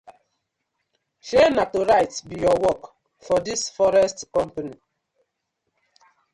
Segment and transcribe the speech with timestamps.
[1.27, 2.83] Shey na to write bi yur work
[3.25, 4.75] for dis forest company.